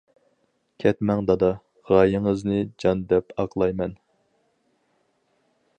كەتمەڭ 0.83 1.21
دادا، 1.31 1.49
غايىڭىزنى 1.91 2.57
جان 2.85 3.05
دەپ 3.13 3.37
ئاقلايمەن. 3.45 3.95